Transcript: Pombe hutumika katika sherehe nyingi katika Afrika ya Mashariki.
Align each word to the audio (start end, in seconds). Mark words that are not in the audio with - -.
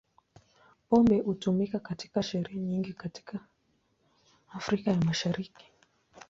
Pombe 0.89 1.19
hutumika 1.21 1.79
katika 1.79 2.23
sherehe 2.23 2.59
nyingi 2.59 2.93
katika 2.93 3.39
Afrika 4.53 4.91
ya 4.91 4.97
Mashariki. 4.97 5.71